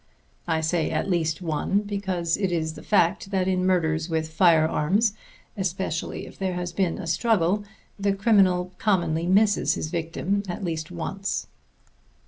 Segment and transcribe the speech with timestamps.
[0.47, 5.13] (I say at least one, because it is the fact that in murders with firearms,
[5.55, 7.63] especially if there has been a struggle,
[7.99, 11.45] the criminal commonly misses his victim at least once.)